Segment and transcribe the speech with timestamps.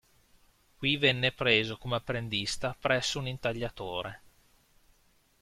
[0.79, 4.21] Qui venne preso come apprendista presso un intagliatore.